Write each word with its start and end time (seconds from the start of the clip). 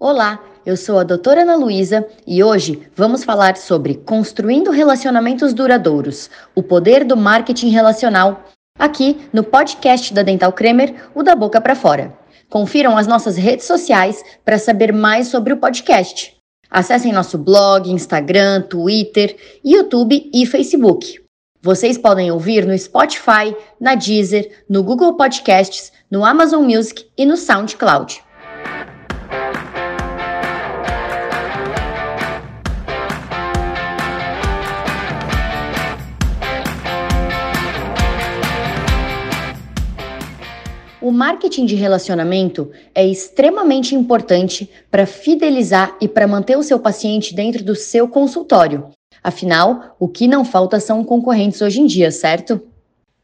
Olá, 0.00 0.40
eu 0.64 0.76
sou 0.76 1.00
a 1.00 1.02
doutora 1.02 1.42
Ana 1.42 1.56
Luísa 1.56 2.06
e 2.24 2.40
hoje 2.40 2.88
vamos 2.94 3.24
falar 3.24 3.56
sobre 3.56 3.96
construindo 3.96 4.70
relacionamentos 4.70 5.52
duradouros, 5.52 6.30
o 6.54 6.62
poder 6.62 7.04
do 7.04 7.16
marketing 7.16 7.70
relacional, 7.70 8.44
aqui 8.78 9.28
no 9.32 9.42
podcast 9.42 10.14
da 10.14 10.22
Dental 10.22 10.52
Kremer, 10.52 10.94
o 11.16 11.24
da 11.24 11.34
boca 11.34 11.60
para 11.60 11.74
fora. 11.74 12.16
Confiram 12.48 12.96
as 12.96 13.08
nossas 13.08 13.36
redes 13.36 13.66
sociais 13.66 14.22
para 14.44 14.56
saber 14.56 14.92
mais 14.92 15.26
sobre 15.26 15.52
o 15.52 15.56
podcast. 15.56 16.36
Acessem 16.70 17.12
nosso 17.12 17.36
blog, 17.36 17.90
Instagram, 17.90 18.62
Twitter, 18.62 19.36
YouTube 19.64 20.30
e 20.32 20.46
Facebook. 20.46 21.20
Vocês 21.60 21.98
podem 21.98 22.30
ouvir 22.30 22.64
no 22.64 22.78
Spotify, 22.78 23.52
na 23.80 23.96
Deezer, 23.96 24.62
no 24.70 24.84
Google 24.84 25.14
Podcasts, 25.14 25.92
no 26.08 26.24
Amazon 26.24 26.62
Music 26.62 27.04
e 27.18 27.26
no 27.26 27.36
SoundCloud. 27.36 28.22
Marketing 41.18 41.66
de 41.66 41.74
relacionamento 41.74 42.70
é 42.94 43.04
extremamente 43.04 43.92
importante 43.92 44.70
para 44.88 45.04
fidelizar 45.04 45.96
e 46.00 46.06
para 46.06 46.28
manter 46.28 46.56
o 46.56 46.62
seu 46.62 46.78
paciente 46.78 47.34
dentro 47.34 47.64
do 47.64 47.74
seu 47.74 48.06
consultório. 48.06 48.90
Afinal, 49.20 49.96
o 49.98 50.06
que 50.06 50.28
não 50.28 50.44
falta 50.44 50.78
são 50.78 51.02
concorrentes 51.02 51.60
hoje 51.60 51.80
em 51.80 51.86
dia, 51.86 52.12
certo? 52.12 52.60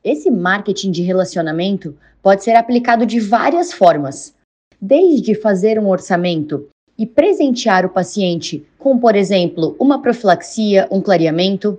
Esse 0.02 0.28
marketing 0.28 0.90
de 0.90 1.02
relacionamento 1.02 1.96
pode 2.20 2.42
ser 2.42 2.56
aplicado 2.56 3.06
de 3.06 3.20
várias 3.20 3.72
formas, 3.72 4.34
desde 4.80 5.36
fazer 5.36 5.78
um 5.78 5.88
orçamento 5.88 6.66
e 6.98 7.06
presentear 7.06 7.86
o 7.86 7.90
paciente 7.90 8.66
com, 8.76 8.98
por 8.98 9.14
exemplo, 9.14 9.76
uma 9.78 10.02
profilaxia, 10.02 10.88
um 10.90 11.00
clareamento, 11.00 11.78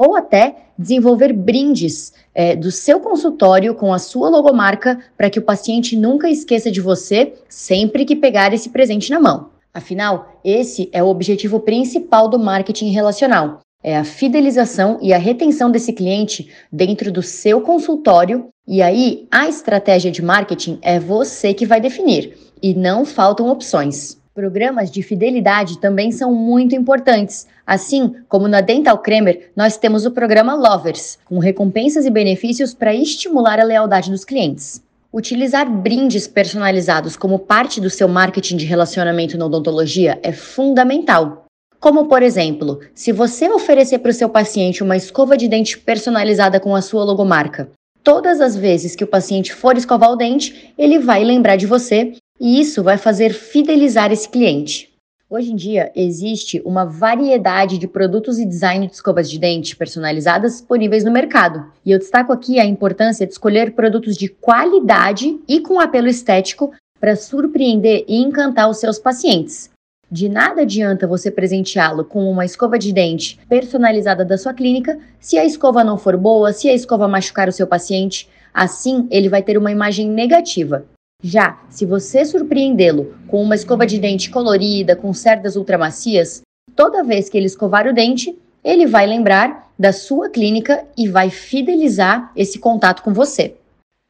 ou 0.00 0.16
até 0.16 0.56
desenvolver 0.78 1.30
brindes 1.34 2.14
é, 2.34 2.56
do 2.56 2.70
seu 2.70 2.98
consultório 3.00 3.74
com 3.74 3.92
a 3.92 3.98
sua 3.98 4.30
logomarca 4.30 4.98
para 5.14 5.28
que 5.28 5.38
o 5.38 5.42
paciente 5.42 5.94
nunca 5.94 6.30
esqueça 6.30 6.70
de 6.70 6.80
você 6.80 7.34
sempre 7.50 8.06
que 8.06 8.16
pegar 8.16 8.54
esse 8.54 8.70
presente 8.70 9.10
na 9.10 9.20
mão. 9.20 9.50
Afinal, 9.74 10.40
esse 10.42 10.88
é 10.90 11.02
o 11.02 11.08
objetivo 11.08 11.60
principal 11.60 12.28
do 12.28 12.38
marketing 12.38 12.88
relacional. 12.92 13.60
É 13.84 13.94
a 13.94 14.02
fidelização 14.02 14.98
e 15.02 15.12
a 15.12 15.18
retenção 15.18 15.70
desse 15.70 15.92
cliente 15.92 16.50
dentro 16.72 17.12
do 17.12 17.22
seu 17.22 17.60
consultório, 17.60 18.48
e 18.66 18.80
aí 18.80 19.26
a 19.30 19.48
estratégia 19.48 20.10
de 20.10 20.22
marketing 20.22 20.78
é 20.80 20.98
você 20.98 21.52
que 21.52 21.66
vai 21.66 21.80
definir, 21.80 22.38
e 22.62 22.74
não 22.74 23.04
faltam 23.04 23.48
opções. 23.48 24.19
Programas 24.40 24.90
de 24.90 25.02
fidelidade 25.02 25.78
também 25.78 26.10
são 26.10 26.34
muito 26.34 26.74
importantes. 26.74 27.46
Assim 27.66 28.14
como 28.26 28.48
na 28.48 28.62
Dental 28.62 28.96
Kremer, 28.96 29.50
nós 29.54 29.76
temos 29.76 30.06
o 30.06 30.12
programa 30.12 30.54
Lovers, 30.54 31.18
com 31.26 31.38
recompensas 31.38 32.06
e 32.06 32.10
benefícios 32.10 32.72
para 32.72 32.94
estimular 32.94 33.60
a 33.60 33.64
lealdade 33.64 34.10
dos 34.10 34.24
clientes. 34.24 34.82
Utilizar 35.12 35.70
brindes 35.70 36.26
personalizados 36.26 37.18
como 37.18 37.38
parte 37.38 37.82
do 37.82 37.90
seu 37.90 38.08
marketing 38.08 38.56
de 38.56 38.64
relacionamento 38.64 39.36
na 39.36 39.44
odontologia 39.44 40.18
é 40.22 40.32
fundamental. 40.32 41.44
Como, 41.78 42.06
por 42.06 42.22
exemplo, 42.22 42.80
se 42.94 43.12
você 43.12 43.46
oferecer 43.46 43.98
para 43.98 44.10
o 44.10 44.14
seu 44.14 44.30
paciente 44.30 44.82
uma 44.82 44.96
escova 44.96 45.36
de 45.36 45.48
dente 45.48 45.76
personalizada 45.76 46.58
com 46.58 46.74
a 46.74 46.80
sua 46.80 47.04
logomarca, 47.04 47.68
todas 48.02 48.40
as 48.40 48.56
vezes 48.56 48.96
que 48.96 49.04
o 49.04 49.06
paciente 49.06 49.52
for 49.52 49.76
escovar 49.76 50.10
o 50.10 50.16
dente, 50.16 50.72
ele 50.78 50.98
vai 50.98 51.22
lembrar 51.22 51.56
de 51.56 51.66
você 51.66 52.14
e 52.40 52.58
isso 52.58 52.82
vai 52.82 52.96
fazer 52.96 53.34
fidelizar 53.34 54.10
esse 54.10 54.28
cliente. 54.28 54.88
Hoje 55.28 55.52
em 55.52 55.56
dia, 55.56 55.92
existe 55.94 56.60
uma 56.64 56.84
variedade 56.84 57.78
de 57.78 57.86
produtos 57.86 58.38
e 58.38 58.44
design 58.44 58.88
de 58.88 58.94
escovas 58.94 59.30
de 59.30 59.38
dente 59.38 59.76
personalizadas 59.76 60.54
disponíveis 60.54 61.04
no 61.04 61.12
mercado. 61.12 61.70
E 61.86 61.92
eu 61.92 61.98
destaco 62.00 62.32
aqui 62.32 62.58
a 62.58 62.64
importância 62.64 63.24
de 63.24 63.32
escolher 63.32 63.72
produtos 63.74 64.16
de 64.16 64.26
qualidade 64.26 65.38
e 65.46 65.60
com 65.60 65.78
apelo 65.78 66.08
estético 66.08 66.72
para 66.98 67.14
surpreender 67.14 68.04
e 68.08 68.16
encantar 68.16 68.68
os 68.68 68.78
seus 68.78 68.98
pacientes. 68.98 69.70
De 70.10 70.28
nada 70.28 70.62
adianta 70.62 71.06
você 71.06 71.30
presenteá-lo 71.30 72.04
com 72.04 72.28
uma 72.28 72.44
escova 72.44 72.76
de 72.76 72.92
dente 72.92 73.38
personalizada 73.48 74.24
da 74.24 74.36
sua 74.36 74.52
clínica 74.52 74.98
se 75.20 75.38
a 75.38 75.44
escova 75.44 75.84
não 75.84 75.96
for 75.96 76.16
boa, 76.16 76.52
se 76.52 76.68
a 76.68 76.74
escova 76.74 77.06
machucar 77.06 77.48
o 77.48 77.52
seu 77.52 77.68
paciente. 77.68 78.28
Assim, 78.52 79.06
ele 79.12 79.28
vai 79.28 79.44
ter 79.44 79.56
uma 79.56 79.70
imagem 79.70 80.10
negativa. 80.10 80.84
Já 81.22 81.60
se 81.68 81.84
você 81.84 82.24
surpreendê-lo 82.24 83.14
com 83.28 83.42
uma 83.42 83.54
escova 83.54 83.86
de 83.86 83.98
dente 83.98 84.30
colorida, 84.30 84.96
com 84.96 85.12
cerdas 85.12 85.54
ultramacias, 85.54 86.42
toda 86.74 87.04
vez 87.04 87.28
que 87.28 87.36
ele 87.36 87.46
escovar 87.46 87.86
o 87.86 87.92
dente, 87.92 88.36
ele 88.64 88.86
vai 88.86 89.06
lembrar 89.06 89.70
da 89.78 89.92
sua 89.92 90.28
clínica 90.28 90.84
e 90.96 91.08
vai 91.08 91.30
fidelizar 91.30 92.30
esse 92.36 92.58
contato 92.58 93.02
com 93.02 93.12
você. 93.12 93.54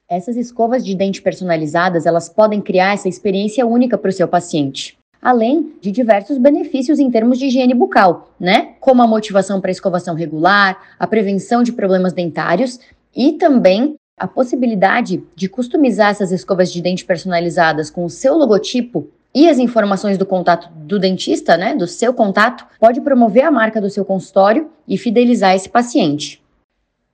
Essas 0.09 0.37
escovas 0.37 0.85
de 0.85 0.95
dente 0.95 1.23
personalizadas, 1.23 2.07
elas 2.07 2.29
podem 2.29 2.61
criar 2.61 2.95
essa 2.95 3.09
experiência 3.09 3.65
única 3.65 3.97
para 3.97 4.09
o 4.09 4.13
seu 4.13 4.27
paciente. 4.27 4.99
Além 5.23 5.75
de 5.81 5.93
diversos 5.93 6.39
benefícios 6.39 6.99
em 6.99 7.11
termos 7.11 7.39
de 7.39 7.47
higiene 7.47 7.75
bucal, 7.75 8.33
né? 8.41 8.75
Como 8.81 9.03
a 9.03 9.07
motivação 9.07 9.61
para 9.61 9.71
escovação 9.71 10.15
regular, 10.15 10.97
a 10.99 11.07
prevenção 11.07 11.63
de 11.63 11.73
problemas 11.73 12.13
dentários 12.13 12.81
e 13.15 13.35
também 13.35 13.97
a 14.21 14.29
possibilidade 14.29 15.25
de 15.35 15.49
customizar 15.49 16.11
essas 16.11 16.31
escovas 16.31 16.71
de 16.71 16.83
dente 16.83 17.07
personalizadas 17.07 17.89
com 17.89 18.05
o 18.05 18.11
seu 18.11 18.37
logotipo 18.37 19.09
e 19.35 19.49
as 19.49 19.59
informações 19.59 20.19
do 20.19 20.27
contato 20.27 20.69
do 20.75 20.99
dentista, 20.99 21.57
né, 21.57 21.75
do 21.75 21.87
seu 21.87 22.13
contato, 22.13 22.67
pode 22.79 23.01
promover 23.01 23.45
a 23.45 23.51
marca 23.51 23.81
do 23.81 23.89
seu 23.89 24.05
consultório 24.05 24.69
e 24.87 24.99
fidelizar 24.99 25.55
esse 25.55 25.71
paciente. 25.71 26.43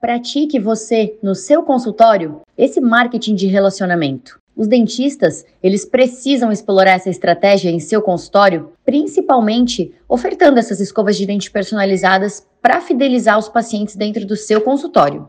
Pratique 0.01 0.59
você 0.59 1.17
no 1.23 1.37
seu 1.37 1.63
consultório 1.63 2.41
esse 2.59 2.81
marketing 2.81 3.37
de 3.37 3.47
relacionamento. 3.47 4.41
Os 4.57 4.67
dentistas, 4.67 5.45
eles 5.63 5.85
precisam 5.85 6.51
explorar 6.51 6.93
essa 6.93 7.11
estratégia 7.11 7.71
em 7.71 7.79
seu 7.79 8.03
consultório, 8.03 8.73
principalmente 8.85 9.95
ofertando 10.09 10.59
essas 10.59 10.81
escovas 10.81 11.17
de 11.17 11.25
dente 11.25 11.53
personalizadas 11.53 12.45
para 12.61 12.81
fidelizar 12.81 13.39
os 13.39 13.49
pacientes 13.49 13.95
dentro 13.95 14.27
do 14.27 14.35
seu 14.35 14.61
consultório. 14.61 15.29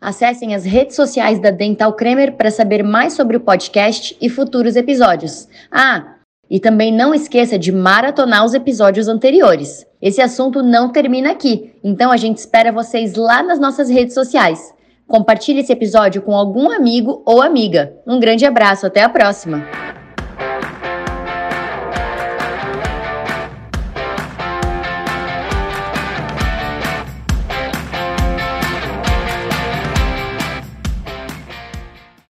Acessem 0.00 0.54
as 0.54 0.64
redes 0.64 0.94
sociais 0.94 1.40
da 1.40 1.50
Dental 1.50 1.92
Kremer 1.92 2.36
para 2.36 2.50
saber 2.50 2.84
mais 2.84 3.14
sobre 3.14 3.36
o 3.36 3.40
podcast 3.40 4.16
e 4.20 4.28
futuros 4.28 4.76
episódios. 4.76 5.48
Ah, 5.70 6.14
e 6.50 6.60
também 6.60 6.92
não 6.92 7.12
esqueça 7.12 7.58
de 7.58 7.72
maratonar 7.72 8.44
os 8.44 8.54
episódios 8.54 9.08
anteriores. 9.08 9.84
Esse 10.00 10.20
assunto 10.20 10.62
não 10.62 10.90
termina 10.90 11.32
aqui, 11.32 11.74
então 11.82 12.12
a 12.12 12.16
gente 12.16 12.38
espera 12.38 12.70
vocês 12.70 13.16
lá 13.16 13.42
nas 13.42 13.58
nossas 13.58 13.90
redes 13.90 14.14
sociais. 14.14 14.72
Compartilhe 15.06 15.60
esse 15.60 15.72
episódio 15.72 16.22
com 16.22 16.34
algum 16.34 16.70
amigo 16.70 17.22
ou 17.26 17.42
amiga. 17.42 17.94
Um 18.06 18.20
grande 18.20 18.46
abraço, 18.46 18.86
até 18.86 19.02
a 19.02 19.08
próxima! 19.08 19.66